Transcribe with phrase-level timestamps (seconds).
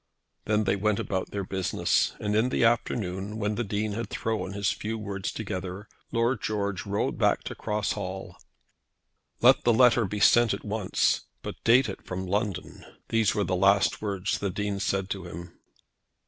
[0.45, 4.09] Then they went on about their business, and in the afternoon, when the Dean had
[4.09, 8.35] thrown his few words together, Lord George rode back to Cross Hall.
[9.41, 13.55] "Let the letter be sent at once, but date it from London." These were the
[13.55, 15.53] last words the Dean said to him.